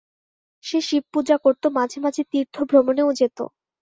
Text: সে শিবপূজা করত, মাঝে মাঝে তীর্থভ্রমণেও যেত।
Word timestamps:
সে 0.63 0.79
শিবপূজা 0.81 1.35
করত, 1.37 1.63
মাঝে 1.77 1.97
মাঝে 1.99 2.21
তীর্থভ্রমণেও 2.31 3.09
যেত। 3.19 3.37